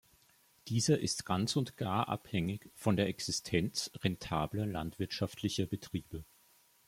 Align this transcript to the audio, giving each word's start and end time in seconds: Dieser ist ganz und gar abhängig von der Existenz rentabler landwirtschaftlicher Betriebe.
Dieser 0.67 0.99
ist 0.99 1.27
ganz 1.27 1.55
und 1.55 1.77
gar 1.77 2.09
abhängig 2.09 2.71
von 2.73 2.95
der 2.97 3.05
Existenz 3.05 3.91
rentabler 4.03 4.65
landwirtschaftlicher 4.65 5.67
Betriebe. 5.67 6.25